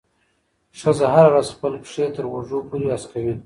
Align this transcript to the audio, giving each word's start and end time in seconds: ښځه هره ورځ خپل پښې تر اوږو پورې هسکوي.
ښځه 0.79 1.05
هره 1.13 1.29
ورځ 1.31 1.47
خپل 1.55 1.73
پښې 1.83 2.05
تر 2.15 2.25
اوږو 2.31 2.59
پورې 2.69 2.87
هسکوي. 2.93 3.33